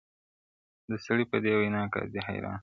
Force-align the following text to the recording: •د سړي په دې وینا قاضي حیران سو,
•د 0.89 0.91
سړي 1.05 1.25
په 1.31 1.37
دې 1.43 1.51
وینا 1.59 1.81
قاضي 1.93 2.21
حیران 2.27 2.55
سو, 2.57 2.59